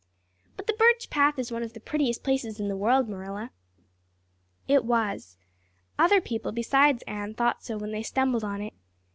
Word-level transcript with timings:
But 0.57 0.65
the 0.65 0.73
Birch 0.73 1.11
Path 1.11 1.37
is 1.37 1.51
one 1.51 1.61
of 1.61 1.73
the 1.73 1.79
prettiest 1.79 2.23
places 2.23 2.59
in 2.59 2.69
the 2.69 2.75
world, 2.75 3.07
Marilla." 3.07 3.51
It 4.67 4.83
was. 4.83 5.37
Other 5.99 6.19
people 6.19 6.51
besides 6.51 7.03
Anne 7.05 7.35
thought 7.35 7.63
so 7.63 7.77
when 7.77 7.91
they 7.91 8.01
stumbled 8.01 8.43
on 8.43 8.63
it. 8.63 8.73